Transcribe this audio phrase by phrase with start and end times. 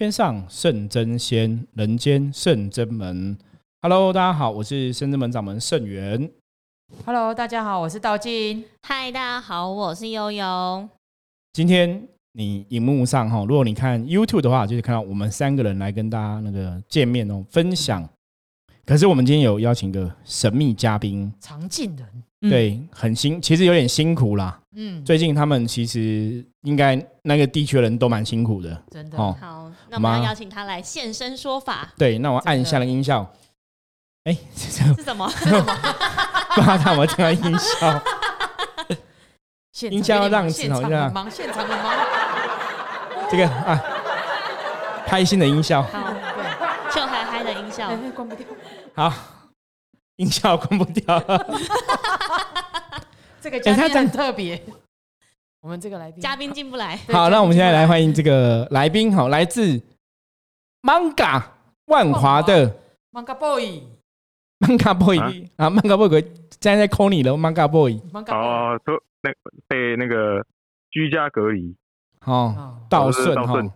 [0.00, 3.36] 天上圣真仙，人间圣真门。
[3.82, 6.30] Hello，大家好，我是圣真门掌门圣元。
[7.04, 8.64] Hello，大家好，我是道静。
[8.80, 10.88] 嗨，大家好，我是悠悠。
[11.52, 18.08] 今天你荧幕上哈，如果你看 YouTube 的话，就是看到我们三个人来跟大家那个见面哦，分享。
[18.86, 22.06] 可是我们今天有邀请一个神秘嘉宾，常进人，
[22.48, 24.58] 对，很辛，其实有点辛苦啦。
[24.74, 28.82] 嗯，最近他们其实应该那个地区的人都蛮辛苦的。
[28.90, 33.30] 真的，哦好，那我们要邀请他来现身说法，对，那我按一下那个音效。
[34.24, 35.26] 哎，这个是什么？
[35.28, 38.02] 不知道他有没有听到音效？
[39.72, 41.94] 现音效要让现场好像很忙，现场很忙。
[43.30, 43.82] 这个啊，
[45.06, 45.82] 开心的音效。
[45.82, 47.88] 好，对，就嗨嗨的音效。
[47.88, 48.46] 哎，关不掉。
[48.94, 49.12] 好，
[50.16, 51.46] 音效关不掉了。
[53.50, 54.60] 这个嘉哎他很特别。
[55.60, 59.78] 我们这个来宾，嘉宾进不来，好，那我们现在来欢迎迎这个来宾，好，来自
[60.82, 61.42] Manga
[61.86, 62.74] 万华的。
[63.12, 63.82] Manga Boy。
[64.60, 65.30] Manga Boy 啊？
[65.56, 66.22] 啊，Manga Boy
[66.60, 68.00] 现在在 call 你了，Manga Boy。
[68.10, 68.34] Manga Boy。
[68.34, 69.30] 哦，说那
[69.68, 70.42] 被那个
[70.90, 71.76] 居家隔离，
[72.24, 72.78] 哦，哦。
[72.88, 73.72] 道顺哈道顺，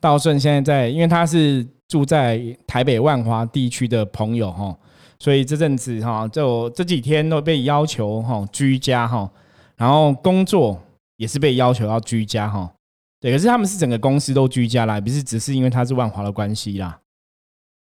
[0.00, 4.76] 道顺现在在，因为他是住在台北万华地区的朋友哈，
[5.20, 9.30] 所以这阵子哈，就这几天都被要求哈居家哈，
[9.76, 10.82] 然后工作
[11.16, 12.72] 也是被要求要居家哈。
[13.20, 16.98] 对，可是他们是整个公司都居家啦，不是只是因为他是万华的关系啦。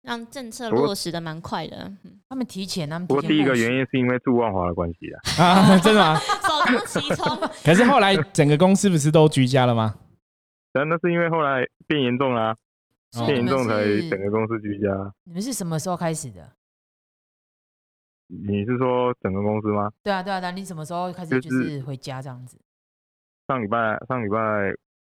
[0.03, 5.17] 让政策落实的蛮快的，嗯他们提前，他们不过第一个原因，是因为住万华的关系啊。
[5.39, 6.19] 啊，真的吗？
[6.19, 7.39] 首当其冲。
[7.63, 9.95] 可是后来整个公司不是都居家了吗？
[10.73, 12.51] 但那是因为后来变严重啦、
[13.17, 14.89] 哦变严重才整个公司居家。
[15.23, 16.51] 你们是什么时候开始的？
[18.33, 19.93] 你是说整个公司吗？
[20.03, 22.59] 对啊，对啊，对啊，你什么时候开始就就是是回家这样子？
[23.47, 24.73] 上礼拜上礼拜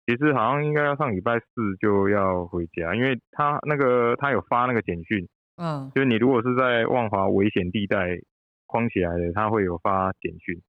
[0.06, 8.18] 其实好像应该要上礼拜四就要回家，因为他那个他有发那个简讯，嗯，就是你如果是在万华危险地带
[8.66, 10.60] 框起来的，他会有发简讯。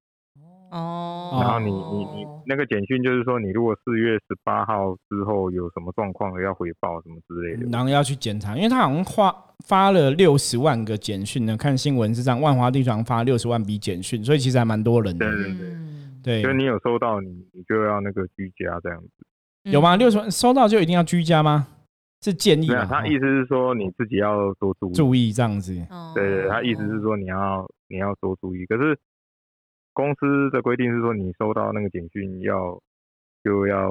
[0.71, 7.69] 哦，然后你你你那个简讯就是说，你如果四月十八号之后有什么状况要回报什么之类的。
[7.71, 15.25] 然后要去检查，因为他好像发发了六十万个简讯呢，看新闻是这样，万华地方发六十万笔简讯，所以其实还蛮多人的。
[15.25, 19.09] 对对对，嗯，对，就是你有收到你你就要那个居家这样子。
[19.63, 19.95] 有吗？
[19.95, 21.67] 嗯六十万收到就一定要居家吗？
[22.21, 22.85] 是建议没有，吧？
[22.85, 24.93] 哦他意思是说你自己要多注意。
[24.93, 25.73] 注意这样子。
[26.15, 28.65] 对，对他意思是说你要你要多注意。
[28.65, 28.97] 可是
[29.95, 32.79] 公司的规定是说，你收到那个简讯要
[33.43, 33.89] 就要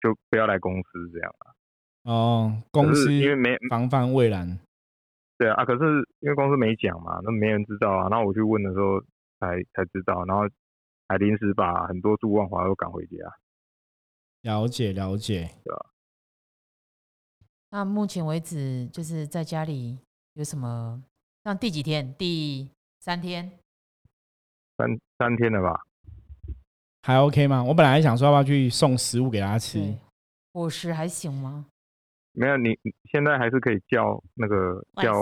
[0.00, 1.54] 就不要来公司这样啊。
[2.04, 4.58] 哦，公司因为没防范未然。
[5.36, 5.84] 对啊，可是
[6.20, 8.08] 因为公司没讲嘛，那没人知道啊。
[8.08, 9.00] 然后我去问的时候
[9.38, 10.42] 才才知道，然后
[11.06, 13.16] 还临时把很多住万华都赶回家。
[14.42, 15.50] 了解了解。
[17.70, 19.98] 那目前为止就是在家里
[20.32, 21.04] 有什么？
[21.44, 22.14] 像第几天？
[22.14, 23.50] 第三天？
[24.76, 25.80] 三三天了吧？
[27.02, 27.64] 还 OK 吗？
[27.64, 29.96] 我本来还想说要不要去送食物给他吃，对，
[30.52, 31.66] 伙食还行吗？
[32.32, 35.12] 没有，你你现在还是可以叫那个外叫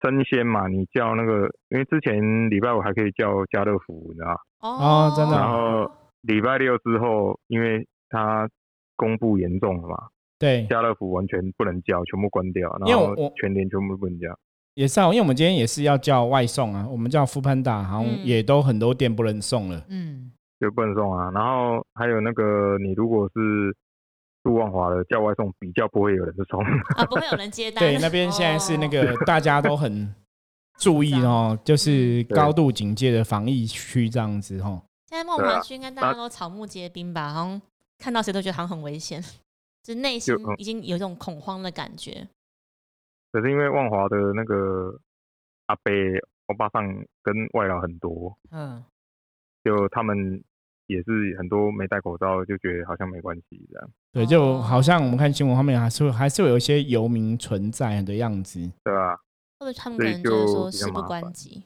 [0.00, 5.90] 生鲜嘛，你叫那个，因为之前礼拜五还可以叫家乐福，你知道吗，哦真的然后
[6.22, 8.48] 礼拜六之后，因为它
[8.96, 10.08] 公布严重了嘛，
[10.38, 14.28] 对，家乐福完全不能叫，全部关掉，然后因为我我全联全部不能叫。
[14.78, 19.84] 也是啊，因为我们今天也是要叫外送啊，我们叫 o o Panda，好像嗯也都很多店不能送了。
[19.88, 20.30] 嗯，
[20.60, 21.28] 就不能送啊。
[21.32, 23.76] 然后还有那个，你如果是
[24.44, 26.62] 杜万华的叫外送，比较不会有人送。
[26.94, 27.82] 啊，不会有人接单。
[27.82, 30.14] 对，那边现在是那个大家都很
[30.78, 34.80] 注意 哦，就是高度警戒的防疫区这样子哦。
[35.08, 37.32] 现在梦对啊华区应该大家都草木皆兵吧？
[37.34, 37.60] 好像
[37.98, 39.20] 看到谁都觉得好像很危险，
[39.82, 42.28] 就是内心已经有一种恐慌的感觉。
[43.32, 45.00] 可是因为万华的那个
[45.66, 45.92] 阿伯
[46.46, 46.86] 欧巴桑
[47.22, 48.82] 跟外劳很多，嗯，
[49.62, 50.42] 就他们
[50.86, 58.60] 也是很多没戴口罩，就觉得好像没关系这样，对，就哦好像我们看新闻后面还是会还是会有一些游民存在的样子。
[58.82, 59.20] 对吧？
[59.58, 61.64] 或者他们可能就是就说事不关己。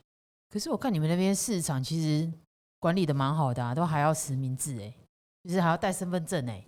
[0.51, 2.33] 可是我看你们那边市场其实
[2.81, 4.93] 管理的蛮好的啊，都还要实名制哎，
[5.45, 6.65] 就是还要带身份证哎。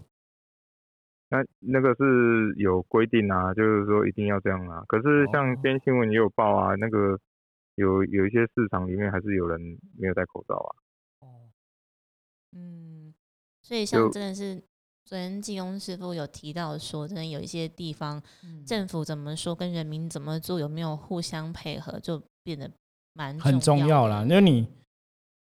[1.34, 4.84] 那那个是有规定啊，就是说一定要这样啊。
[4.86, 7.18] 可是像哦今天新闻也有报啊，那个
[7.74, 9.60] 有有一些市场里面还是有人
[9.98, 10.70] 没有戴口罩啊。
[11.20, 11.26] 哦，
[12.52, 13.12] 嗯，
[13.62, 14.62] 所以像真的是
[15.04, 22.70] 昨天技工师傅有提到说，真的有一些地方嗯政府怎么说跟人民怎么做，有没有互相配合，就变得
[23.12, 24.22] 蛮很重要啦。
[24.22, 24.68] 因为你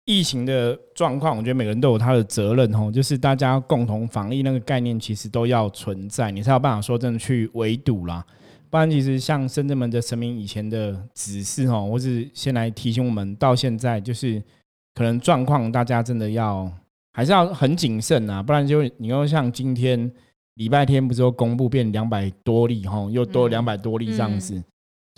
[0.08, 8.24] 疫情的状况，我觉得每个人都有他的责任哦，就是大家共同防疫那个概念，其实都要存在，你才有办法说真的去围堵啦。
[8.70, 14.42] 不然，其实像深圳门的神明以前的指示哦，或是先来提醒我们，到现在就是
[14.94, 16.72] 可能状况，大家真的要
[17.12, 20.10] 还是要很谨慎啊，不然就你又像今天
[20.54, 24.62] 礼拜天不是又公布变两百多例哈，又多两百多例这样子。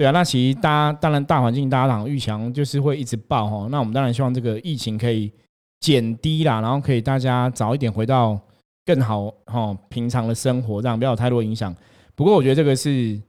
[0.00, 5.30] 对啊，那其实大家当然大环境大家讲预强就是会一直爆哈，那我们当然希望这个疫情可以
[5.80, 8.40] 减低啦，然后可以大家早一点回到
[8.86, 11.76] 更好哈平常的生活，这样不要有太多影响。
[12.14, 13.20] 不过我觉得这个是。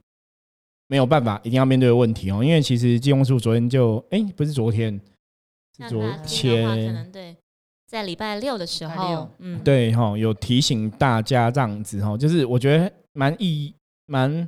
[0.88, 2.44] 没有办法，一定要面对的问题哦。
[2.44, 5.00] 因为其实金庸叔昨天就，哎，不是昨天，
[5.78, 7.34] 是昨天，可能对，
[7.86, 13.72] 在礼拜六的时候，嗯，对哈，有提醒大家这样子哈，就是我觉得蛮意
[14.04, 14.46] 蛮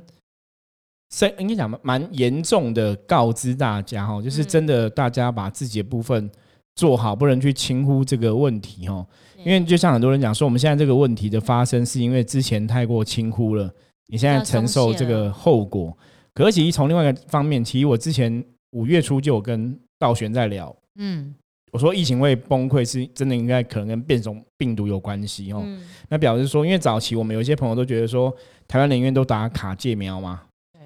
[1.11, 6.29] 深，应该讲蛮严重的告知大家哈，就是真的大家把自己的部分
[6.75, 9.05] 做好，不能去轻忽这个问题哈。
[9.37, 13.71] 因为就像很多人讲说，我们现在这个问题的发生，是因为之前太过轻忽了，
[14.07, 15.95] 你现在承受这个后果。
[16.33, 21.33] 可其实从另外一个方面，其实我之前五月初就有跟道玄在聊，嗯，
[21.71, 25.63] 我说疫情会崩溃是真的，应该可能跟变种病毒有关系哦。
[26.09, 28.35] 那表示说，因为早期我们有一些朋友都觉得说，
[28.67, 30.41] 台湾人员都打卡介苗嘛，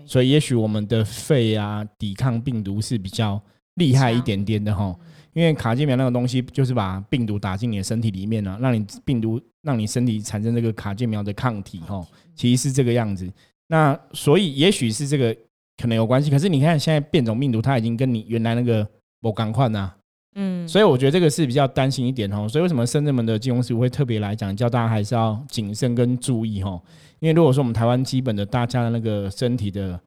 [0.09, 3.39] 所以也许我们的肺啊抵抗病毒是比较
[3.75, 4.95] 厉害一点点的哈。
[5.33, 12.03] 因为卡介苗那个东西就是把病毒打进你的身体里面了，让你病毒让你身体产生这个卡介苗的抗体哈，
[12.33, 13.31] 其实是这个样子。
[13.67, 15.33] 那所以也许是这个
[15.77, 18.85] 可能有关系，可是你看现在变种病毒它已经跟你原来那个
[19.21, 19.93] 不赶快呐，
[20.41, 22.47] 嗯，所以我觉得这个是比较担心一点哦。
[22.47, 26.81] 所以为什么深圳门的金融师会特别来讲，叫大家还是要谨慎跟注意哦。
[27.19, 29.99] 因为如果说我们台湾基本的大家的那个身体的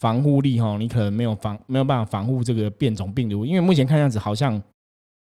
[0.00, 4.60] 防护力哈，你可能没有防没有办法防护这个变种病毒，因为目前看样子好像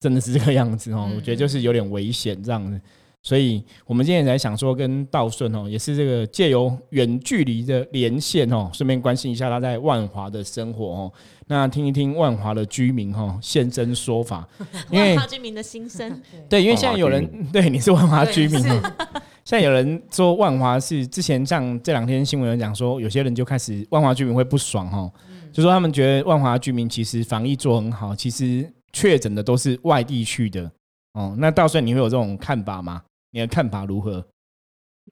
[0.01, 1.11] 真的是这个样子哦。
[1.17, 2.79] 我觉得就是有点危险这样子。
[3.23, 11.13] 所以，我们今天在想说，跟道顺哦，也是这个借由远距离的连线哦，顺便关心一下他在万华的生活哦。
[11.47, 14.49] 那听一听万华的居民哈现身说法，
[14.91, 16.21] 因为居民的心声。
[16.49, 18.81] 对，因为现在有人对你是万华居民嘛，
[19.45, 25.11] 现在有人说万华是之前像这两天新闻有讲说，有些人就开始万华居民会不爽哈，
[25.53, 30.71] 就说他们觉得万华居民其实防疫做很好，其实确诊的都是外地去的
[31.13, 31.35] 哦。
[31.39, 33.03] 那道顺你会有这种看法吗？
[33.31, 34.27] 你的看法如何？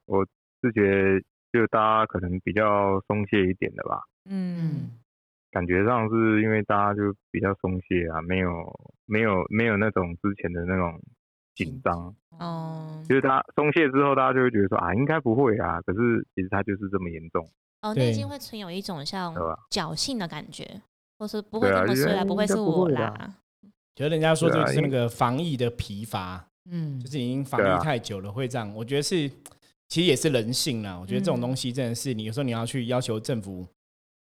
[0.06, 0.26] 我
[0.62, 1.20] 是觉得，
[1.53, 4.03] 就大家可能比较松懈一点的吧。
[4.25, 4.91] 嗯，
[5.50, 8.50] 感觉上是因为大家就比较松懈啊，没有
[9.06, 11.00] 没有没有那种之前的那种
[11.55, 12.15] 紧张。
[12.38, 15.81] 哦，就是他松懈之后，大家就会觉得说啊，应该不会啊。
[15.82, 17.49] 可是其实他就是这么严重。
[17.82, 19.35] 哦，内心会存有一种像
[19.70, 20.82] 侥幸的感觉，
[21.19, 23.37] 或是不会这么衰啊，不会是我啦。
[23.94, 26.48] 觉得人家说就是那个防疫的疲乏。
[26.70, 28.70] 嗯，就是已经防疫太久了，会这样。
[28.75, 29.29] 我觉得是，
[29.88, 30.99] 其实也是人性啦。
[31.00, 33.67] 我觉得这种东西真的是，你有时候你要去要求政府，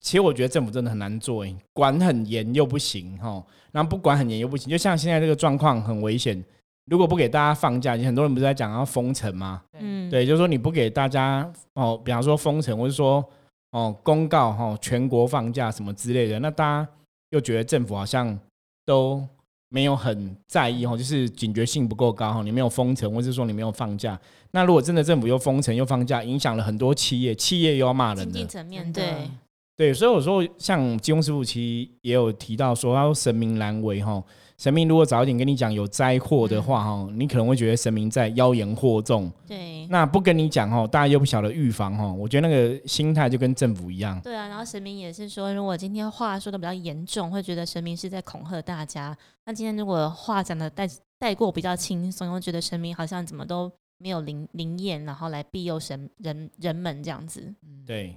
[0.01, 3.41] 其实我觉得政府真的很难做，管很严又不行哈，
[3.71, 4.69] 然后不管很严又不行。
[4.69, 6.43] 就像现在这个状况很危险，
[6.85, 9.63] 如果不给大家放假，很多人不是在讲要封城吗？
[9.79, 13.23] 嗯，对，就是说你不给大家哦，比方说封城，或者说
[13.71, 16.89] 哦公告哈全国放假什么之类的，那大家
[17.29, 18.37] 又觉得政府好像
[18.85, 19.25] 都。
[19.75, 22.41] 没有很在意哈，就是警觉性不够高哈。
[22.41, 24.17] 你没有封城，或者说你没有放假，
[24.51, 28.45] 那如果真的政府又封城又放假，影响了很多企业，企业又要骂人的。
[28.45, 29.29] 层面对
[29.75, 34.23] 对，所以我说像金庸师傅其实也有提到说，他说神明难为哈。
[34.57, 39.29] 神明如果早一点跟你讲有灾祸的话哈，你可能会觉得神明在妖言惑众。
[39.45, 42.15] 对，那不跟你讲哦，大家又不晓得预防哦。
[42.17, 44.19] 我觉得那个心态就跟政府一样。
[44.21, 49.15] 对啊，然后神明也是说，如果今天话说的比较严重，会觉得神明是在恐吓大家。
[49.45, 50.87] 那今天如果话讲的带
[51.19, 57.53] 带过比较轻松，会觉得神明好像怎么都没有灵灵验，然后来庇佑神人人们这样子。
[57.85, 58.15] 对。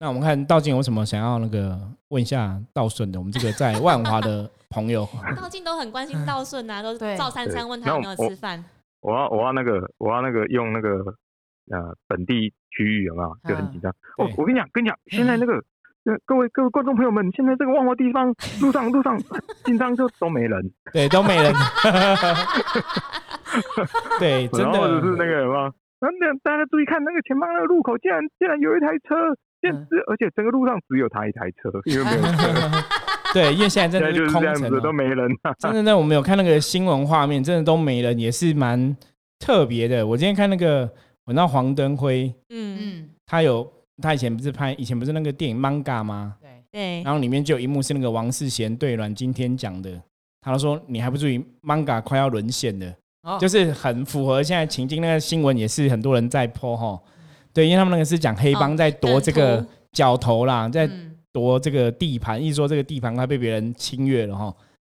[0.00, 1.76] 那我们看道静有什么想要那个
[2.10, 3.18] 问一下道顺的？
[3.18, 5.06] 我们这个在万华的朋友，
[5.36, 8.62] 道静都很关心道顺啊， 都赵三餐问他有没有吃饭。
[9.00, 10.88] 我要我要那个我要那个用那个
[11.70, 13.90] 呃本地区域有没有就很紧张。
[14.18, 15.62] 哦，我跟你讲，跟你讲，现在那个
[16.26, 19.18] 各位各位观众朋友们，现在这个万华地方 路上路上
[19.64, 21.54] 紧张就都没人，对，都没人。
[24.18, 25.00] 对，真的。
[25.00, 26.08] 是那个什么，那
[26.42, 29.14] 大家注意看那个前方那个路口，竟然竟然有一台车。
[29.60, 32.30] 现是，而且整个路上只有他一台车，因为没有车。
[33.34, 35.28] 对，因为现在真的是空城，都没人。
[35.58, 38.96] 真的，那我们有看那个新闻画面，真的都没人，也是蛮
[39.38, 40.06] 特别的。
[40.06, 40.90] 我今天看那个，
[41.26, 43.70] 我那黄登辉，嗯嗯，他有
[44.00, 46.36] 他以前不是拍，以前不是那个电影《Manga》吗？
[46.40, 47.02] 对对。
[47.02, 49.90] 然后里面就有一幕是那个王世贤对阮经天讲的。
[50.40, 52.94] 他说你还不注意，manga 快要沦陷了，
[53.38, 55.02] 就是很符合现在情境。
[55.02, 56.98] 那个新闻也是很多人在泼哈，
[57.52, 60.88] 对，因为他们那个是讲黑帮在夺这个角头啦，在
[61.32, 64.54] 夺这个地盘，一说这个地盘快被别人侵略了哈，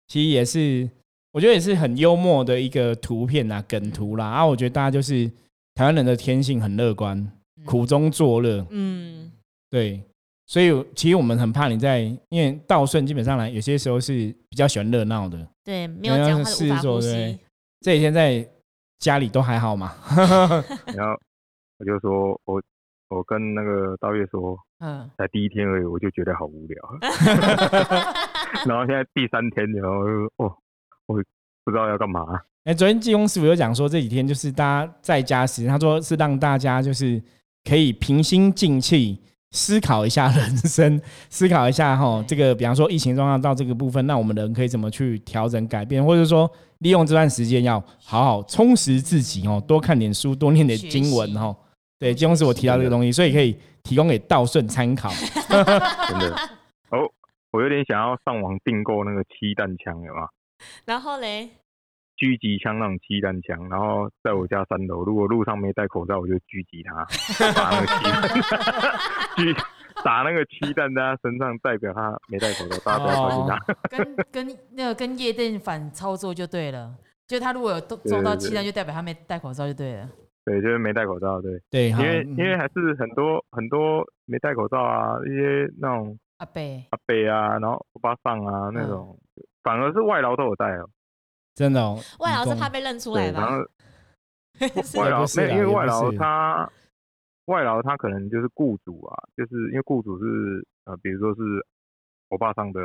[0.08, 0.90] 其实也是
[1.32, 4.26] 我觉得也是很幽默的一个图片呐，梗图啦。
[4.26, 5.30] 啊，我觉得大家就是
[5.76, 7.32] 台湾人的天性很乐观，
[7.66, 9.32] 苦中作乐，嗯，
[9.70, 10.02] 对。
[10.48, 17.40] 所以其实我们很怕你在，因为道顺基本上来有些时候是比较喜欢热闹的，对，没有讲话无法呼吸。
[17.80, 18.46] 这几天在
[19.00, 19.96] 家里都还好嘛？
[20.94, 21.18] 然后
[21.78, 22.62] 我就说，我
[23.08, 26.78] 我跟那个道月说，嗯，才第一天而已，我就觉得好无聊。
[28.68, 29.98] 然后现在第三天，然后
[30.38, 30.52] 哦，
[31.06, 31.16] 我
[31.64, 32.26] 不知道要干嘛。
[32.64, 37.22] 哎，昨天济公师傅有讲说，这几天就是大家在家时，他说是让大家就是
[37.64, 39.20] 可以平心静气。
[39.54, 40.98] 思考一下人生，
[41.30, 51.54] 思考一下哈，这个比方说疫情状况到这个部分，那我们人可以怎么去调整改变，或者说利用这段时间要好好充实自己哦，多看点书，多念点经文哈。
[52.00, 55.10] 对，济公师傅提到这个东西，所以可以提供给道顺参考。
[55.10, 56.36] 真的
[56.90, 57.10] 哦，
[57.52, 60.28] 我有点想要上网订购那个七弹枪，有吗？
[60.86, 61.50] 然后嘞？
[62.18, 67.04] 狙击枪那种气弹枪，然后在我家三楼，如果路上没戴口罩，我就狙击他，
[67.54, 68.22] 打那个气弹，
[69.36, 69.64] 狙
[70.04, 73.58] 打那个气弹在他身上，代表他没戴口罩，大家不要靠近他。
[73.90, 76.94] 跟跟那个跟夜店反操作就对了，
[77.28, 80.08] 就他如果有中到七弹，就代表他没戴口罩就对了。
[80.44, 89.18] 对，就是没戴口罩，对对，因为因为还是很多很多没戴口罩啊，一些那种阿伯阿伯啊，然后欧巴桑啊那种，
[89.64, 90.90] 反而是外劳都有戴哦。
[91.54, 93.60] 真的哦， 外劳是怕被认出来吧？
[94.98, 96.72] 外劳没有，因为外劳他
[97.46, 101.66] 外劳他可能就是雇主啊，就是因为雇主是呃，比如说是
[102.30, 102.80] 欧巴桑的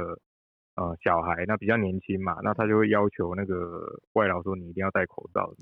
[0.76, 5.52] 呃小孩，那比较年轻嘛，那他就会要求那个外劳说你一定要戴口罩，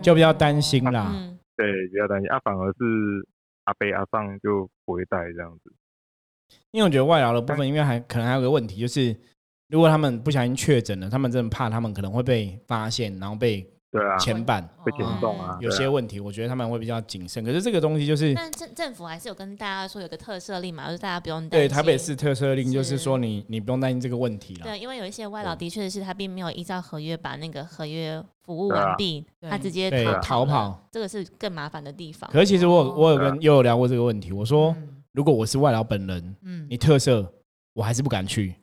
[0.00, 1.12] 就比较担心啦。
[1.56, 3.26] 对，比较担心啊，反而是
[3.64, 5.72] 阿贝阿上就不会戴这样子。
[6.70, 9.16] 因为我觉得外劳的部分，因为还可能还有个问题就是。
[9.70, 14.16] 如果他们不小心确诊了，他们真的怕他们可能会被发现，然后被对啊。
[14.18, 17.44] 牵绊，被牵动啊，有些问题，我觉得他们会比较谨慎。
[17.44, 24.64] 可是这个东西就是，但政政府还是有跟大家说有个特赦令嘛，就是大家不用担对台北市特赦令，就是说你你不用担心这个问题了。
[24.64, 29.90] 对，因为有一些外劳的确是他并没有依照合约把那个合约服务完毕，他直接
[30.22, 32.30] 逃跑，这个是更麻烦的地方。
[32.30, 34.74] 可是其实我我有跟又有聊过这个问题，我说
[35.12, 37.26] 如果我是外劳本人，嗯，你特赦
[37.72, 38.54] 我还是不敢去，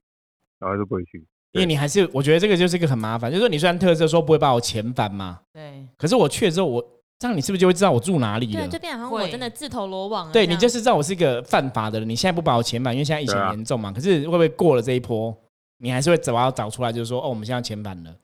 [0.59, 1.25] 我还是不会去。
[1.53, 6.85] 因为你还是，我觉得这个就是一个很麻烦，就是说你虽然特色说不会把我遣返嘛，对，可是我去了之后，我
[7.17, 8.61] 这样你是不是就会知道我住哪里了？
[8.61, 10.31] 对，就变成我真的自投罗网。
[10.31, 13.91] 对你就是知道我是一个犯法的人，你现在不把我遣返，因为现在疫情严重嘛。
[13.91, 15.35] 可是会不会过了这一波，
[15.79, 18.15] 你还是会找要找出来，就是说哦，我们现在遣返了，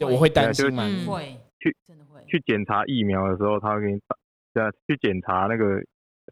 [0.00, 0.82] 我会担心吗？
[1.06, 4.16] 会去真的会去检查疫苗的时候，他会给你打，
[4.54, 5.64] 对啊，去检查那个。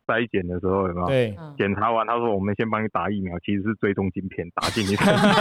[0.07, 1.07] 筛检的时候有没有？
[1.07, 5.33] 对，检查完他说我们先帮你打疫苗，其实是追踪晶片打进你身体，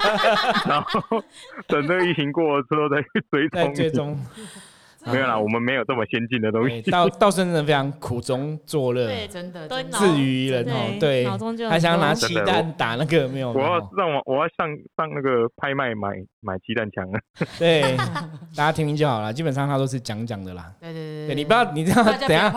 [0.68, 1.22] 然后
[1.66, 3.74] 等这个疫情过了之后再追踪。
[3.74, 4.16] 追踪。
[5.10, 6.82] 没有啦，我们没有这么先进的东西。
[6.90, 11.26] 道道生真的非常苦中作乐，对，真的，自娱人哦，对，
[11.68, 13.50] 还想要拿鸡蛋打那个没有？
[13.52, 17.16] 我要让我我要上上那个拍卖买买鸡蛋枪啊！
[17.58, 17.96] 对，
[18.54, 20.70] 大家听听就好了，基本上他都是讲讲的啦。
[20.80, 22.50] 对对对，你不要你这样，等下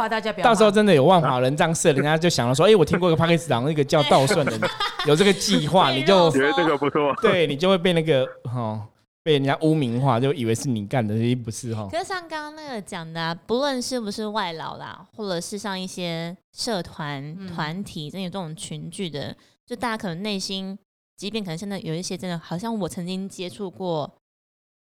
[0.44, 4.54] 到时候真的有万华人这样设，人家就想了说，哎，我听过一个帕克斯党那个叫道顺的，
[5.08, 8.82] 有这个计划，你就觉得这个不错，对你就会被那个哈。
[9.24, 11.88] 被人家污名化，就以为是你干的，其实不是哈。
[11.90, 20.78] 可是像刚刚那个讲的，不论是不是外劳啦，或者是像一些社团团体，真有这种群聚的，就大家可能内心，
[21.16, 24.12] 即便可能现在有一些真的，好像我曾经接触过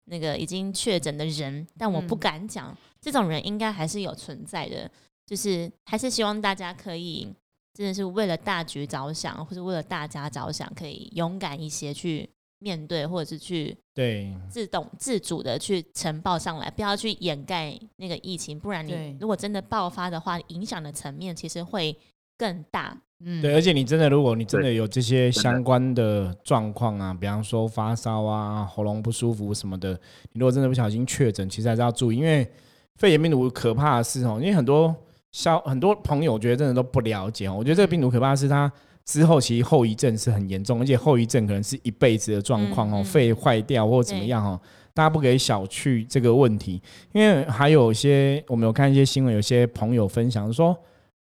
[0.06, 4.90] 那个已经确诊的人，但我不敢讲，这种人应该还是有存在的。
[5.26, 7.28] 就是还是希望大家可以
[7.75, 12.28] 真的是为了大局着想，或者为了大家着想，可以勇敢一些去。
[12.60, 21.96] 面对，或者是去对自动自主的去呈报上来，不要去掩盖那个疫情，不然你如果真的爆发的话，影响的层面其实会
[22.38, 22.96] 更大。
[23.24, 29.92] 嗯，对，而且你真的，如果你真的有这些相关的状况啊，比方说发烧啊、喉咙不舒服什么的，
[30.32, 32.50] 你如果真的不小心确诊，其实还是要注意，因为
[32.96, 34.94] 肺炎病毒可怕的是哦，因为很多
[35.32, 38.70] 消很多朋友觉得真的都不了解哦，我觉得这个病毒可怕的是它。
[39.04, 44.61] 之后其实后遗症是很严重，而且后遗症可能是一辈子的状况哦，肺坏掉或者怎么样哦，
[44.95, 46.80] 大家不可以小觑这个问题。
[47.12, 50.76] 因为还有一些我们有看一些新闻，有些朋友分享说，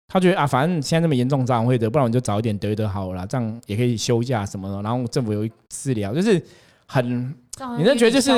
[0.08, 4.82] 他觉得啊，反正现在这么严重，早晚会得，不然我就早一点得得好了，这样也可以休假什么的。
[4.82, 6.42] 然后政府有治疗，就是
[6.88, 7.34] 很，
[7.78, 8.32] 你那觉得就是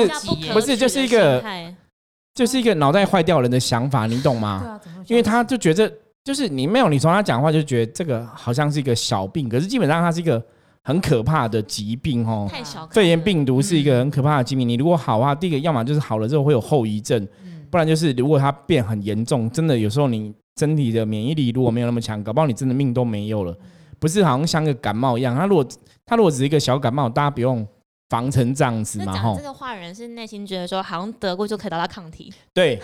[0.52, 1.42] 不是就是一个
[2.34, 4.80] 就是一个脑袋坏掉人的想法，你懂吗？
[5.08, 5.92] 因为他就觉得
[6.30, 10.40] 就是你没有你从他讲话就觉得这个好像是一个小病，可是基本上它是一个
[10.80, 12.48] 很可怕的疾病哦。
[12.92, 17.26] 肺炎病毒是一个很可怕的疾病，你如果好话，第一个要么就是好了之后会有后遗症，
[17.68, 23.52] 不然就是如果它变很严重，真的有时候你身体的免疫力如果没有那么强，搞不好你真的命都没有了。
[23.98, 25.66] 不是好像像个感冒一样，它如果
[26.06, 27.66] 它如果只是一个小感冒，大家不用
[28.10, 29.14] 防成这样子嘛。
[29.14, 32.30] 讲这个话人是内心觉得说，好像得过就可以得到抗体。
[32.52, 32.78] 对，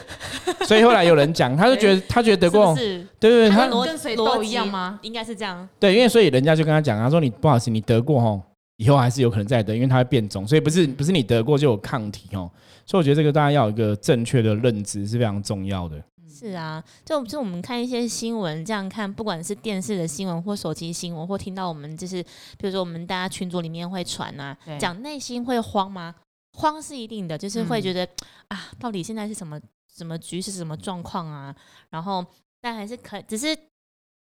[0.66, 4.98] 所以后来有人讲， 他就觉得他觉得得过，对对对，他跟谁都一样吗？
[5.02, 5.68] 应该是这样。
[5.78, 8.40] 对，因为所以人家就跟他讲，他说你不好意思，你得过吼，
[8.76, 12.50] 以后还是有可能再得，因为它会变种，所以不是不是你得过就有抗体哦。
[12.84, 16.00] 所以我觉得这个大家要有一个正确的认知是非常重要的。
[16.38, 22.22] 是啊，就就我们看一些新闻，这样看，不管是电视的新闻或手机新闻，或听到我们就是，
[22.58, 26.14] 比如说我们大家群组里面会传啊，讲内心会慌吗？
[26.52, 28.06] 慌是一定的，就是会觉得
[28.48, 29.60] 啊，到底现在是什么
[29.94, 31.54] 什么局，是什么状况啊？
[31.90, 32.24] 然后
[32.60, 33.56] 但还是可，只是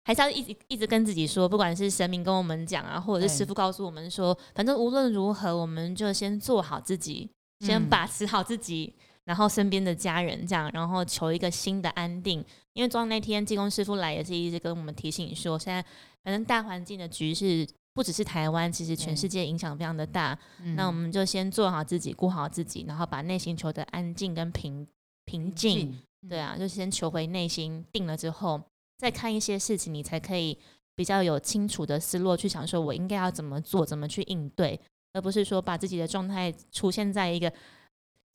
[0.03, 8.93] 还是要一直一直跟自己说，不管是神明跟我们讲啊，或者是师傅告诉我们说，反正无论如何，我们就先做好自己，先把持好自己。
[9.27, 12.43] 然后身边的家人这样，然后求一个新的安定。
[12.71, 15.83] 因为装那天济公师傅来也是一直跟我们提醒说，现在
[16.23, 20.37] 反正大环境的局势不只是台湾，其实全世界影响非常的大。
[20.75, 24.87] 那我们就先做好自己，顾好自己，然后把内心求得安静跟平
[25.25, 25.99] 平静。
[26.29, 28.61] 对啊，就先求回内心定了之后，
[28.97, 30.57] 再看一些事情，你才可以
[30.95, 34.79] 比较有清楚的思路去想说，我应该要怎么做，怎么去应对，
[35.11, 37.51] 而不是说把自己的状态出现在一个。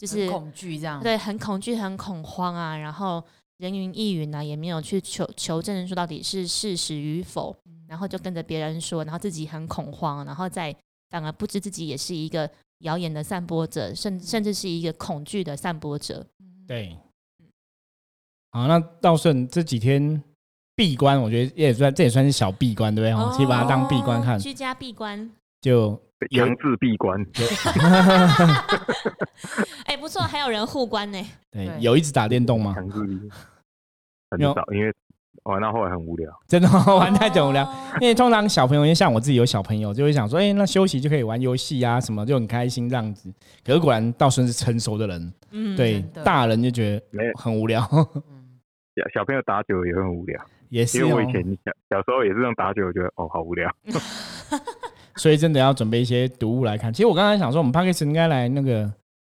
[0.03, 3.23] 就是恐惧这样，对，很恐惧，很恐慌啊，然后
[3.59, 7.57] 人云亦云啊，也没有去求求证说到底是事实与否，
[7.87, 10.75] 然后就跟着别人说，然后自己很恐慌，然后再
[11.09, 16.27] 反而不知自己也是一个谣言的散播者，甚甚至是一个恐惧的散播者。
[16.67, 16.99] 对，
[18.51, 20.21] 好，那道顺这几天
[20.75, 23.37] 闭关，我觉得也算这也算是小闭关，对不对？
[23.37, 25.31] 可以把它当闭关看，居家闭关
[25.63, 25.99] 就。
[26.31, 27.19] 强制闭关，
[29.87, 31.19] 哎，不错，还有人互关呢。
[31.51, 32.73] 对，有一直打电动吗？
[32.77, 33.19] 强制闭，
[34.31, 34.95] 很少，因为
[35.43, 36.31] 玩到后来很无聊。
[36.47, 37.69] 真的 玩太久无聊，
[38.01, 43.29] 因为通常小朋友，因为像我自己有小朋友，就会想说，哎，那休息就可以玩游戏啊，什么就很开心这样子。
[43.65, 47.83] 可是果然道顺是成熟的人，嗯，对，大人就觉得没很无聊。
[48.95, 50.99] 小小朋友打久也很无聊，也是。
[50.99, 53.69] 因为我以前小小时候也是这样打久，我觉得哦，好无聊。
[55.17, 56.93] 所以真的要准备一些读物来看。
[56.93, 58.93] 其实我刚才想说，我们 p a r k 应该来那个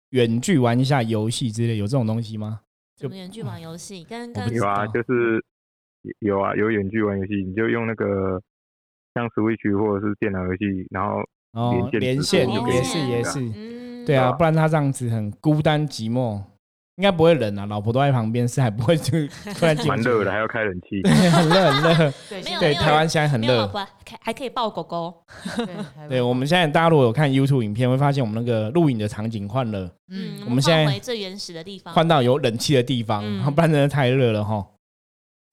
[0.10, 2.62] 远距玩一下游戏之类，有这种东西吗？
[2.96, 5.44] 就远距玩游戏，跟有啊，就是
[6.20, 8.42] 有啊，有远距玩游戏，你就用那个
[9.16, 11.22] 像 Switch 或者是电脑游戏，然后
[11.54, 16.42] 哦连线也是也是，对啊，不然他这样子很孤单寂寞。
[16.98, 21.02] 应该不会冷啊，老婆都在旁边，是还不会就突然蛮热的，还要开冷气，
[21.32, 22.14] 很热很热。
[22.60, 23.68] 对，台湾现在很热，
[24.22, 25.12] 还可以抱狗狗。
[26.08, 29.90] 对，我们现在大家如果有看 YouTube 影片，会发现我们那个录影的场景换了。
[30.10, 34.64] 嗯，我们现在最原始的地方，换到有冷气的地方，不然真的太热了哈。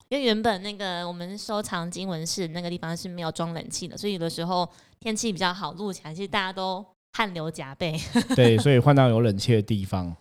[0.09, 7.97] 因为原本那个我们收藏经文室那个地方是没有装冷气的，所以有的时候天气比较好，录起来其实大家都汗流浃背。
[8.35, 10.15] 对，所以换到有冷气的地方。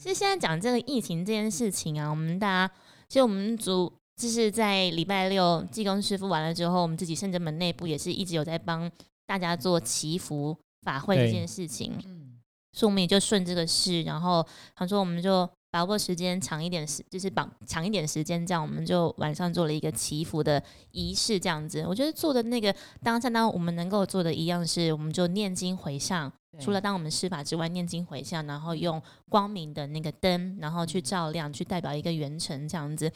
[0.00, 2.74] 其实现在讲这个疫情这件事情啊，我们大家
[3.06, 8.90] 其实我们组就是在礼拜六济公师傅完了之后，我们自己圣者门内部也是一直有在帮
[9.26, 12.40] 大家做祈福法会这件事情，嗯，
[12.72, 26.32] 所以我们也就顺这个事，然后他说我们就把握时间长一点时，就是绑长一点时间，这样我们就晚上做了一个祈福的仪式，这样子，我觉得做的那个当下当我们能够做的一样是，我们就念经回向。
[26.58, 33.10] 除了当我们施法之外，念经回向，然后用光明的那个灯，然后去照亮，去代表一个元辰这样子。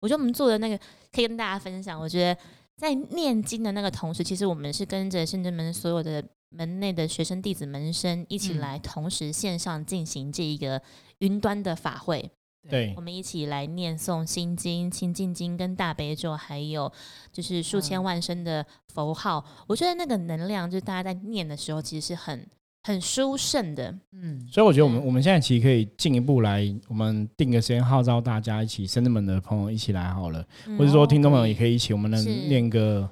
[0.00, 0.76] 我觉得我们做的那个
[1.12, 1.98] 可以跟大家分享。
[1.98, 2.40] 我觉得
[2.76, 10.82] 在念经的那个同时，其实我们是跟着圣真门所有的门内的学生弟子门生一起来，同时线上进行这一个
[11.18, 12.30] 云端的法会。
[12.68, 16.92] 对，我们一起来念诵心经、清净经跟大悲咒，还有
[17.32, 19.42] 就是数千万声的佛号。
[19.66, 22.46] 我觉得那个能量，就是大家在念的时候，其实是很。
[22.82, 30.42] 很殊胜的，嗯，所以我觉得我们我们现在其实可以进一步来，我们定个时间号召大家一起，深圳门的朋友一起来好了，
[30.78, 33.06] 或者说听众朋友也可以一起，我们能念个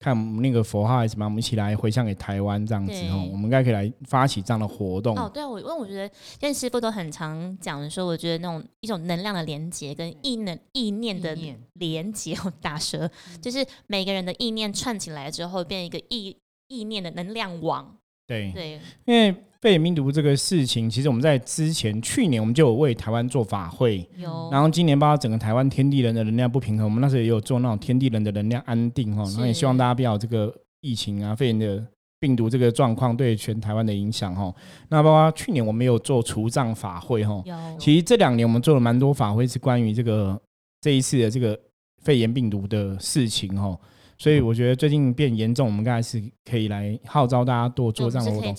[0.00, 5.14] 看那个佛号还是什么，我们一起来回向给台湾这样子哦，我们应该可以来发起这样的活动。
[5.16, 6.08] 哦，对啊，我因为我觉得
[6.40, 11.36] 现在师傅都很常讲说，我觉得那种一种能量的连接跟意能意念的
[11.74, 13.10] 连接，打蛇
[13.42, 16.34] 就是每个人的意念串起来之后，变一个意
[16.68, 17.99] 意念的能量网。
[18.30, 18.52] 对。
[18.52, 31.84] 对，因为肺炎病毒这个事情，其实我们在之前去年我们就有为台湾做法会，有，然后今年包括整个台湾天地人的能量不平衡，我们那时候也有做那种天地人的能量安定哈，然后也希望大家不要这个疫情啊肺炎的
[32.18, 34.50] 病毒这个状况对全台湾的影响哈。
[34.88, 40.40] 那包括去年我们有做除障法会哈，有，其实这两年我们做了蛮多法会，是关于这个
[40.80, 41.58] 这一次的这个
[42.02, 43.78] 肺炎病毒的事情哈。
[44.20, 48.54] 所以我觉得最近变严重，我们刚才是可以来号召大家多做这样的活动。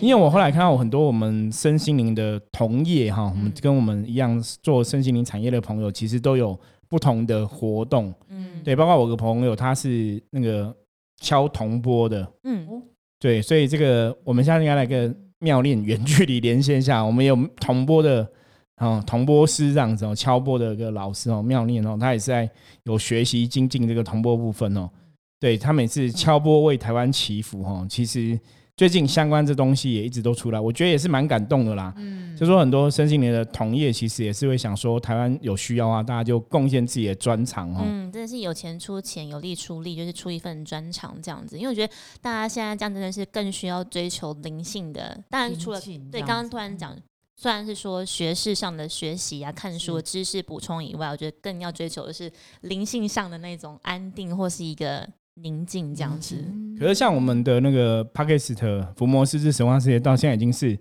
[0.00, 8.12] 因为我后来看到很多我们身心灵的同业哈，我们跟我们一样做身心灵产业的朋友，其实都有不同的活动。
[8.28, 10.74] 嗯，对，包括我个朋友他是那个
[11.20, 12.28] 敲铜钵的。
[12.42, 12.82] 嗯，
[13.20, 18.28] 对，所以这个我们现在应该来个妙练远距离连线下，我们有铜钵的
[18.74, 22.50] 啊，铜钵师这样子哦，敲钵的一个老师哦，妙念哦，他也是在
[22.82, 24.90] 有学习精进这个铜钵部分哦。
[25.40, 28.38] 对他每次敲钵为台湾祈福哈，其实
[28.76, 31.92] 最近相关这东西也一直都出来，我觉得也是蛮感动的啦。
[31.96, 37.82] 嗯，就说很多身心灵的同业其实也是会想说，台湾有需要啊，大家就贡献自己的专长哈。
[37.84, 41.56] 嗯，真的是有钱出钱，有力出力，就是出一份专长这样子。
[41.56, 45.22] 因为我觉得大家现在这样真的是更需要追求灵性的。
[45.30, 46.96] 当然，除了对刚刚突然讲，
[47.36, 55.08] 虽然是说学识上的学习啊、看书知识补充以外，我觉得更要追求的是灵性上的那种安定或是一个。
[55.34, 56.36] 宁静这样子，
[56.78, 60.78] 可是像我们的那个 p a k i s t 福摩斯之神话世界到现在已经是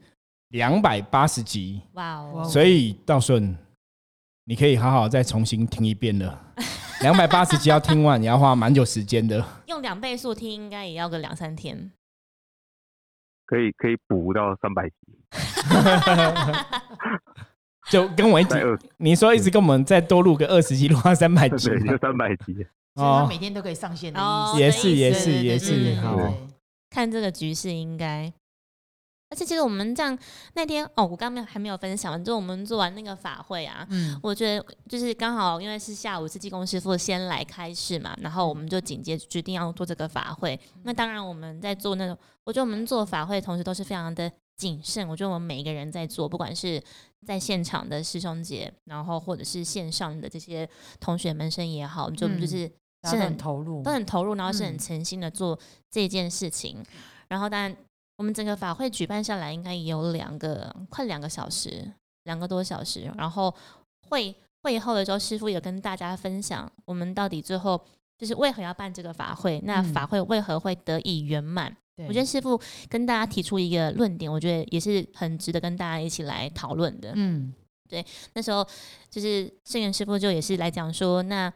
[0.49, 2.43] 两百八十集，哇哦！
[2.43, 3.57] 所以道顺，
[4.45, 6.53] 你可以好好再重新听一遍了。
[7.01, 9.43] 两百八十集要听完，你要花蛮久时间的。
[9.65, 11.91] 用两倍速听，应该也要个两三天。
[13.45, 14.95] 可以可以补到三百集，
[17.91, 18.51] 就跟我一起。
[18.97, 22.65] 你说一直跟我们再多录个二十集，录到三百集，就三百集。
[22.95, 26.17] 所以他每天都可以上线的意思，也是也是也是好。
[26.89, 28.31] 看这个局势应该，
[29.31, 30.15] 而且其实我们这样
[30.53, 40.59] 那天哦，我刚没有还没有分享完，就我们做完那个法会啊，嗯，我觉得就是刚好因为是下午是济公师傅先来开示嘛，然后我们就紧接决定要做这个法会。
[40.83, 45.07] 那当然我们在做那种，我觉得我们做法会同时都是非常的谨慎。
[45.07, 46.79] 我觉得我们每一个人在做，不管是
[47.25, 52.71] 在现场的师兄姐，然后或者是线上的这些同学门生也好，就就是。
[53.03, 55.59] 是很投入，都很投入，然后是很诚心的做
[55.91, 56.83] 这件事情。
[57.27, 57.75] 然后，当然，
[58.17, 61.91] 我们整个法会举办下来，应该也有两个快两个小时，
[62.23, 63.11] 两个多小时。
[63.17, 63.53] 然后
[64.09, 67.79] 会会后的时候，师傅也跟大家分享，我们到底最后
[68.17, 69.59] 就是为何要办这个法会？
[69.65, 71.75] 那法会为何会得以圆满？
[72.07, 77.11] 我觉得师傅跟大家提出一个论点，我觉得也是很值得跟大家一起来讨论的。
[77.15, 77.53] 嗯，
[77.89, 78.65] 对，那时候
[79.09, 81.51] 就是圣元师傅就也是来讲说，那。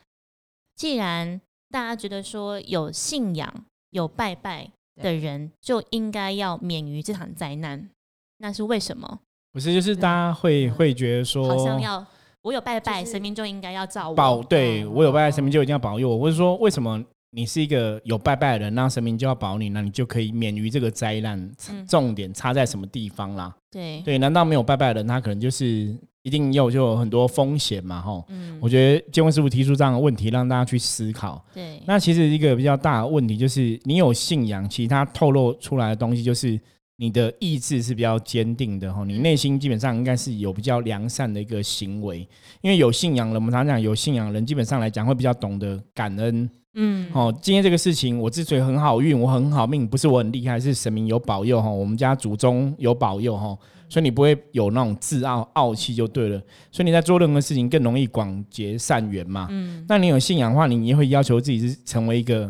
[0.77, 3.51] 既然大家觉得说有信仰、
[3.89, 4.69] 有拜拜
[5.01, 7.89] 的人就应该要免于这场灾难，
[8.37, 9.19] 那是为什么？
[9.51, 12.05] 不是，就是大家会会觉得说，好像要
[12.43, 14.43] 我有拜拜，神明就应该要照我保。
[14.43, 16.19] 对我有拜拜，神明就一定要保佑我。
[16.19, 17.03] 或者说，为什么
[17.37, 21.51] 你是一个有拜拜的人，那神明就要保你，那你就可以免于这个灾难？
[21.87, 23.55] 重点差在什么地方啦？
[23.69, 25.95] 对对，难道没有拜拜的人，他可能就是？
[26.23, 31.41] 一定有就有很多风险嘛，吼，嗯，我觉得建文师傅提出这样的问题，让大家去思考。
[31.53, 36.59] 对，那其实一个比较大的问题就是，你有信仰，其他透露出来的东西就是
[36.97, 42.27] 你的意志是比较坚定的，哈，你内心基本上应该是有比较良善的一个行为。
[42.59, 46.49] 因为有信仰了，我们常讲有信仰人，基本上来讲会比较懂得感恩。
[46.77, 53.57] 嗯，哦，今天这个事情我之所以很好运，我很好命，不是我很厉害，是神明有保佑哈，我们家祖宗有保佑哈。
[53.89, 59.47] 所以你不会有那种自傲傲气就对了，所以你在做任何事情更容易广结善缘嘛。
[59.49, 62.49] 嗯，那你有信仰的话，你也会要求自己是成为一个。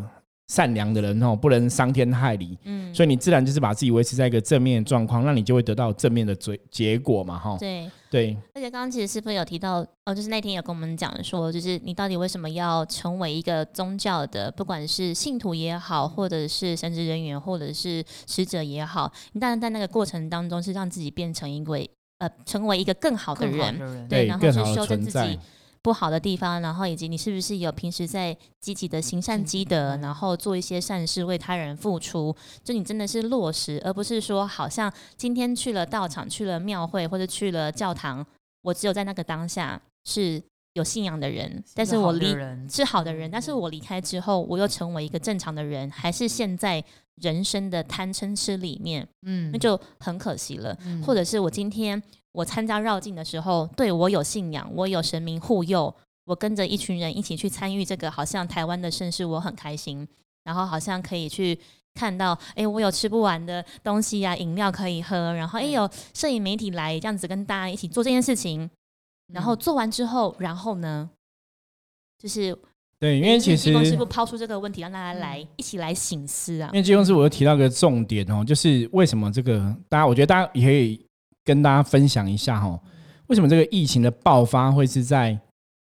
[0.50, 7.54] 善良的人哦，不能伤天害理，嗯，所以你自然就是把自己维持在一个正面的状况，那你就会得到正面的结结果嘛，哈。
[7.60, 8.36] 对对。
[8.54, 25.38] 而且刚刚其实师傅有提到，哦，就是那天有跟我们讲说，就是你到底为什么要成为一个宗教的，不管是信徒也好，或者是神职人员，或者是使者也好，你当然在那个过程当中是让自己变成一位呃，成为一个更好的人，对，然后去修正自己。
[25.88, 38.22] 不好的地方，然后以及你是不是有平时在积极的行善积德，然后做一些善事为他人付出，就你真的是落实，而不是说好像今天去了道场、去了庙会或者去了教堂，
[38.60, 40.42] 我只有在那个当下是
[40.74, 42.36] 有信仰的人，但是我离
[42.68, 46.84] 是好的人，但是我离开之后，我又成为一个正常的人，还是现在
[47.20, 52.02] 人生的贪嗔痴里面，嗯，那就很可惜了，或者是我今天。
[52.32, 55.92] 我参加绕境的时候，对我有信仰，我有神明护佑，
[56.24, 60.06] 我跟着一群人一起去参与这个，好像台湾的盛世，我很开心。
[60.44, 61.58] 然后好像可以去
[61.94, 68.70] 看到，哎，我有吃不完的东西呀，饮料可以喝，然后哎有摄影媒体来这样子跟大家一起做这件事情，
[69.32, 71.10] 然后做完之后，然后呢，
[72.18, 72.56] 就是
[73.00, 76.70] 对，因为其实师傅抛出这个问题，让大家来一起来醒思啊。
[76.72, 79.58] 因为金庸师我又提到个重点哦，就是为什么这个
[79.88, 81.00] 大家，我觉得大家也可以
[81.44, 82.78] 跟大家分享一下哈，
[83.28, 85.38] 为什么这个疫情的爆发会是在。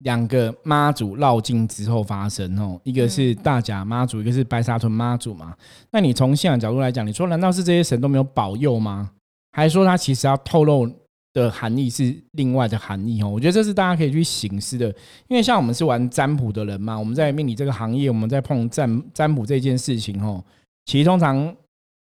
[0.03, 5.55] 两个妈祖绕境之后发生哦，一个是大甲妈祖，一个是白沙屯妈祖嘛。
[5.91, 9.11] 那你从信仰角度来讲，你说难道是这些神都没有保佑吗？
[9.51, 10.89] 还是说他其实要透露
[11.33, 13.29] 的含义是另外的含义哦？
[13.29, 14.87] 我觉得这是大家可以去醒思的。
[15.27, 20.43] 因为像我们是玩占卜的人嘛，我们在命理这个行业，我们在碰占占卜这件事情哦，
[20.85, 21.55] 其实通常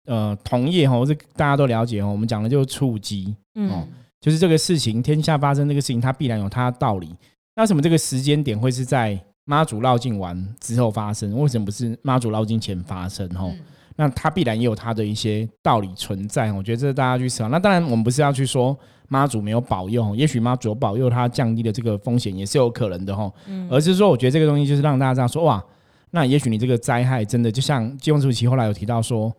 [0.06, 3.88] 呃同业哦，是大家都了解哦，我们讲的就是触及哦，
[4.22, 7.16] 就是这个事情天下发生这个事情，它必然有它的道理。
[7.56, 11.40] 那什么这个时间点会是在妈祖绕境完之后发生？
[11.40, 13.28] 为什么不是妈祖绕境前发生？
[13.38, 13.54] 哦，
[13.96, 16.52] 那它必然也有它的一些道理存在。
[16.52, 17.50] 我觉得这是大家去思考。
[17.50, 23.34] 那当然，我们不是要去说妈祖没有保佑，也许妈祖有保佑，他降低的这个风险也是有可能的，吼。
[23.70, 25.64] 而是说，我觉得这个东西就是让大家这样说：哇，
[26.12, 29.32] 那也许你这个灾害真的就像金庸主席后来有提到说，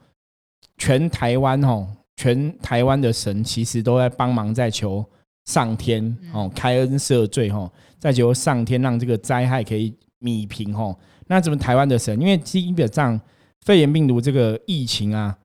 [0.79, 5.05] 全台湾吼，全台湾的神其实都在帮忙在求
[5.47, 7.71] 上天哦，开恩赦罪吼。
[7.99, 12.21] 在求上天让这个灾害可以弭平吼，那怎么台湾的神？
[12.21, 13.19] 因为基本上
[13.65, 15.37] 肺炎病毒这个疫情啊，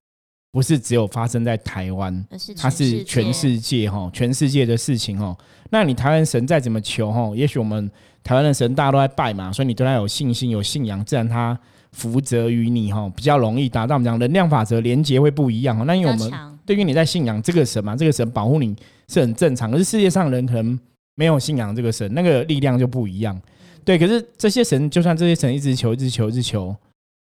[0.51, 2.25] 不是只有发生在台湾，
[2.57, 5.35] 它是全世界哈，全世界的事情哈。
[5.69, 7.89] 那你台湾神再怎么求哈，也许我们
[8.23, 11.57] 台湾的神大家都在拜嘛，所以你对他有信心、有信仰，自然他
[11.91, 15.83] 福泽于你哈，比较容易达到我们讲能量法则连接会不一样哈。
[15.83, 16.31] 那因为我们
[16.65, 18.75] 对于你在信仰这个神嘛，这个神保护你
[19.07, 20.79] 是很正常，可是世界上人可能。
[21.15, 23.39] 没有信仰这个神，那个力量就不一样。
[23.83, 26.73] 对，可是这些神，就算这些神一直求、一直求、一直求，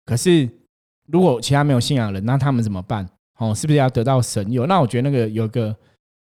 [0.06, 0.48] 可是
[1.08, 3.08] 如果其他没有信仰的人，那他们怎么办？
[3.38, 4.66] 哦，是不是要得到神有？
[4.66, 5.76] 那我觉得那个有个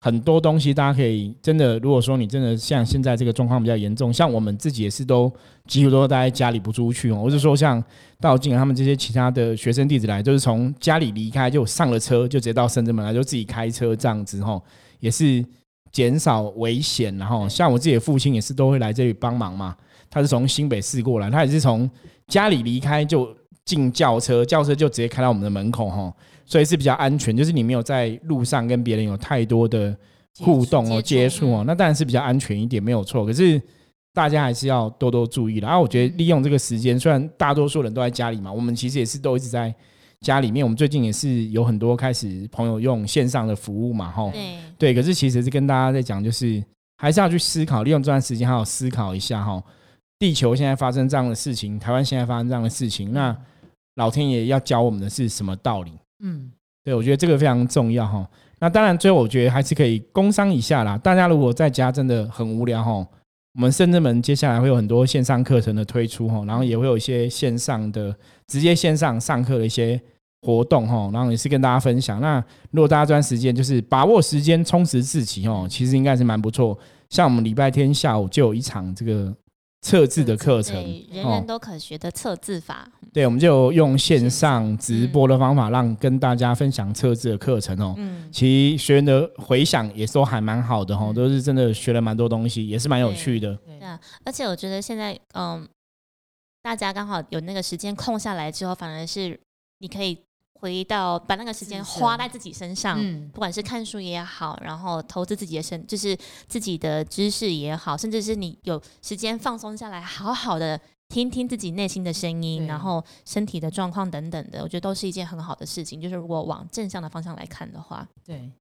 [0.01, 5.31] 很多东西，大家可以真的，如果说你真的像现在这个状况比较严重，像我们自己也是都
[5.67, 7.21] 几乎都待在家里不出去哦。
[7.23, 7.83] 我是说，像
[8.19, 14.61] 道静他们这些其他的学生弟子来，就是从家里离开就上了车，就直接到深圳门来，就自己开车这样子哈，
[14.99, 15.45] 也是。
[15.91, 19.75] 减少危险，然后像我自己的父亲也是都会来这里帮忙嘛。
[20.07, 21.89] 他是从新北市过来，他也是从
[22.27, 26.13] 家里离开就进轿车，轿车就直接开到我们的门口哈，
[26.49, 27.37] 所以是比较安全。
[27.37, 29.95] 就是你没有在路上跟别人有太多的
[30.39, 33.25] 互动哦、接触哦，那当然是比较安全一点，没有错。
[33.25, 33.61] 可是
[34.13, 35.67] 大家还是要多多注意了。
[35.67, 39.73] 然后我觉得利用这个时间，虽然大多数人都在家里嘛，我们其实也是都一直在。
[40.21, 46.61] 家里面，我们最近也是有很多开始朋友用线上的服务嘛，哈，对，对，可是其实是跟大家在讲，就是
[46.97, 49.63] 还是要去思考，利用这段时间好好思考一下，哈，
[50.19, 53.33] 地球现在发生这样的事情，台湾现在发生这样的事情，那
[53.95, 55.93] 老天爷要教我们的是什么道理？
[56.21, 56.51] 嗯，
[56.83, 58.27] 对，我觉得这个非常重要，哈。
[58.59, 60.97] 那当然，最后我觉得还是可以工商一下啦。
[60.97, 62.91] 大家如果在家真的很无聊，哈，
[63.53, 68.15] 我们深圳门接下来会有很多线上课程的推出，哈，然后也会有一些线上的。
[68.47, 70.01] 直接线上上课的一些
[70.41, 72.19] 活动哈，然后也是跟大家分享。
[72.19, 76.75] 那如果大家这段时间就是把握时间充实自己哦，其实应该是蛮不错。
[77.11, 79.31] 像我们礼拜天下午就有一场这个
[79.81, 80.75] 测字的课程，
[81.11, 82.87] 人人都可学的测字法。
[83.11, 87.95] 对，我们就用线上直播的方法，让跟大家分享测字的课程哦。
[87.97, 93.55] 嗯，其实学员的回想也都还蛮好的哈，都是真的学了蛮多东西，也是蛮有趣的。
[93.65, 95.67] 对啊，而且我觉得现在嗯。
[96.61, 99.39] 大家刚好有那个时间空下来之后，反而是
[99.77, 100.15] 你可以
[100.59, 102.99] 回到把那个时间花在自己身上，
[103.31, 106.17] 不管是看书也好，然后投资自己的身，就是
[106.47, 116.01] 自己的知识也好，甚至是你有时间放松下来，好好的听听自己内心的声音，然后身体的状况等等的，我觉得都是一件很好的事情。
[116.01, 118.51] 就是如果往正向的方向来看的话，对，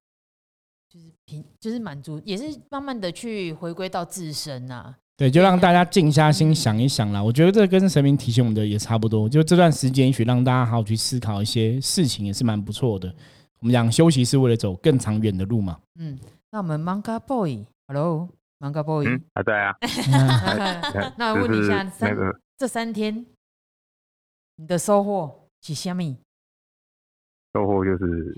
[0.88, 4.94] 就是平，就是满足，也是慢慢的去回归到自身呐。
[5.18, 7.20] 对，就让大家静下心想一想啦。
[7.20, 9.28] 我觉得这跟神明提醒我们的也差不多。
[9.28, 13.12] 就这段时间，也许让大家好好去思考一些事情，也是蛮不错的。
[13.59, 15.76] 我们讲休息是为了走更长远的路嘛。
[15.98, 16.16] 嗯，
[16.52, 19.74] 那我们 Manga Boy，Hello，Manga Boy，还在啊。
[21.18, 22.16] 那问你一下，三
[22.57, 23.26] 这三天
[24.54, 26.16] 你的收获是什么？
[27.54, 28.37] 收获就是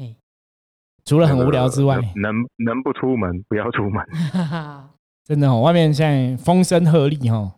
[1.05, 4.03] 除了很无聊之外，能能不出门不要出门。
[5.31, 7.55] 真的哦，外面现在风声鹤唳哈。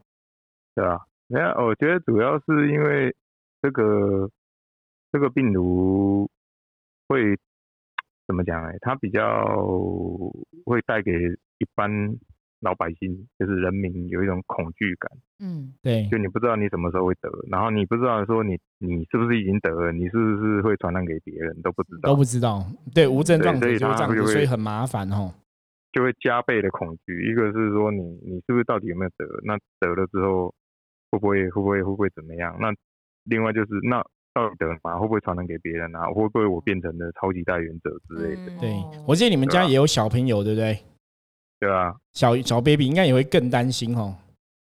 [0.74, 3.16] 对啊，那我觉得主要是因为
[3.62, 4.28] 这个
[5.11, 6.28] 这个病毒
[7.08, 7.35] 会
[8.26, 8.62] 怎么讲？
[8.62, 9.46] 哎，它比较
[10.66, 11.90] 会带给一般
[12.61, 15.11] 老百姓，就是人民有一种恐惧感。
[15.38, 22.62] 嗯，对，就你不知道你什么时候会得，然后你不知道说你你是不是已经得了，你是不是会传染给别人都不知道，都不知道。
[22.94, 25.32] 对，无症状所以就这样子，所以很麻烦哦。
[25.92, 27.31] 就会加倍的恐惧。
[27.31, 29.26] 一个是说你你是不是到底有没有得？
[29.44, 30.52] 那得了之后
[31.11, 32.57] 会不会会不会会不会怎么样？
[32.61, 32.72] 那
[33.24, 34.02] 另外就是那
[34.35, 36.07] 到底得嘛会不会传染给别人啊？
[36.07, 38.59] 会不会我变成了超级代言者之类的？
[38.59, 38.74] 对，
[39.07, 40.78] 我记得你们家也有小朋友，对不对？
[41.61, 44.16] 对啊，小小 baby 应该也会更担心哦。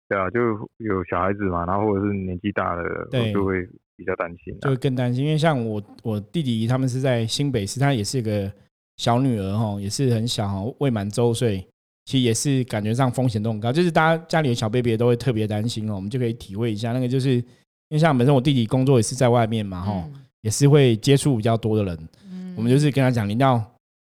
[0.09, 0.40] 对啊，就
[0.79, 5.24] 有小孩子嘛，然后或者是年纪大的，对，就会比较担心，就会更担心。
[5.24, 8.53] 因为像我我弟弟他们是在新北市，他也是一个。
[8.96, 11.66] 小女儿哈也是很小哈，未满周岁，
[12.04, 13.72] 其实也是感觉上风险都很高。
[13.72, 17.44] 就是大家家里的小 baby 都会特别担心哦，我们就可以体会一下那个，就是因
[17.90, 20.04] 为像本身我弟弟工作也是在外面嘛哈，
[20.42, 22.09] 也是会接触比较多的人。
[22.57, 23.61] 我们就是跟他讲，你要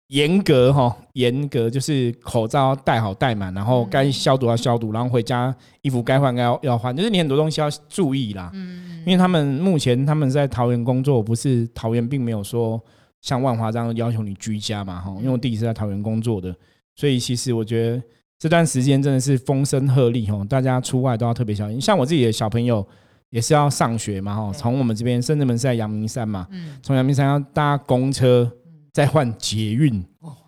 [0.07, 8.51] 严格哈，严格就是口罩戴好戴满，然后该消毒要消毒，然后回家衣服该换该要换，就是你很多东西要注意啦。
[8.53, 12.81] 嗯，因为他们目前他们在桃园工作，不是桃园并没有说。
[13.21, 16.55] 像万华这样要求你居家嘛，哈，因为我弟弟是在桃园工作的，
[16.95, 18.03] 所以其实我觉得
[18.39, 21.79] 这段时间真的是风声鹤唳，哈，大家出外都要特别小心。
[21.79, 22.85] 像我自己的小朋友
[23.29, 26.47] 也是要上学嘛，哈，从我们这边深圳门是在阳明山嘛，
[26.81, 28.51] 从阳明山要搭公车，
[28.91, 30.03] 再换捷运，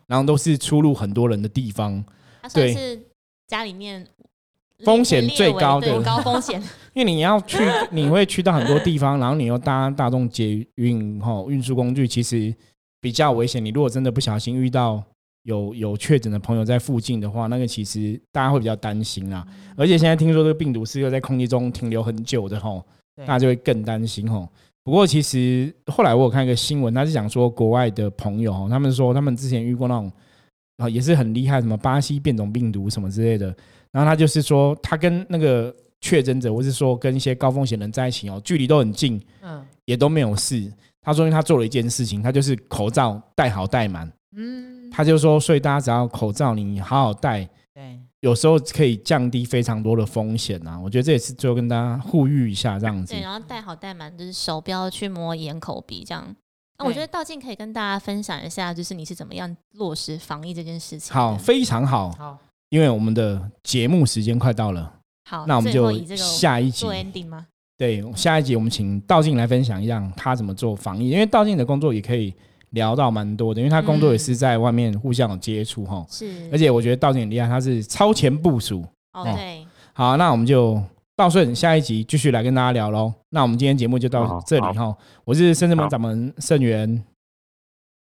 [0.07, 2.03] 然后都是出入很多人的地方，
[2.53, 2.99] 对，是
[3.47, 4.05] 家里面
[4.85, 6.61] 风险最高的高风险，
[6.93, 7.57] 因为你要去，
[7.91, 12.53] 你会去到很多地方，然后你又搭大众捷运哈运输工具，其实
[13.01, 13.63] 比较危险。
[13.63, 15.03] 你如果真的不小心遇到
[15.43, 19.45] 有有确诊的朋友在附近的话，那个其实大家会比较担心啦。
[19.75, 22.83] 而且现在听说这个病毒是又在空气中停留很久的吼，
[23.17, 24.47] 大家就会更担心吼。
[24.83, 30.11] 不过其实后来我有看一个新闻，他是讲说国外的朋友，他们说他们之前遇过那种
[30.77, 33.55] 啊也是很厉害，什么巴西变种病毒什么之类的。
[33.93, 40.69] 然后他就是说，他跟那个确诊者，或是说跟一些高风险人在一起哦，距离都很近，嗯，也都没有事。
[40.99, 50.79] 他说，因为他做了一件事情，他就是口罩戴好戴满，嗯，他就说，所以大家只要口罩你好好戴，对，有时候可以降低非常多的风险啊。
[50.79, 53.13] 我觉得这也是最后跟大家呼吁一下这样子。
[53.13, 56.35] 对，然后戴好戴满，就是手不要去摸眼口鼻这样。
[56.79, 61.13] 那我觉得道静可以跟大家分享一下，就是你是怎么样落实防疫这件事情。
[61.13, 62.11] 好，非常好。
[62.13, 62.39] 好。
[62.73, 64.91] 因为我们的节目时间快到了，
[65.29, 67.45] 好，那我们就下一集做 ending 吗？
[67.77, 71.11] 对，下一集我们请道静来分享一样他怎么做防疫。
[71.11, 72.33] 因为道静的工作也可以
[72.71, 76.03] 聊到蛮多的，因为他工作也是在外面互相有接触哈。
[76.09, 78.83] 是，而且我觉得道静很厉害，他是超前部署。
[79.11, 79.63] 哦，对。
[79.93, 80.81] 好，那我们就
[81.15, 83.13] 道顺下一集继续来跟大家聊喽。
[83.29, 84.97] 那我们今天节目就到这里哈。
[85.25, 87.03] 我是深圳门掌门盛元，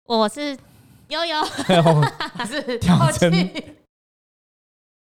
[0.06, 0.56] 我是
[1.08, 1.44] 悠悠，
[2.46, 3.50] 是跳针。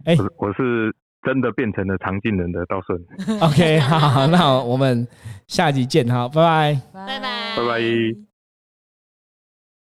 [0.05, 2.99] 哎，我是真的变成了常进人的道顺。
[3.41, 5.07] OK，好，那我们
[5.47, 8.30] 下集见，好，拜拜，拜拜，拜拜。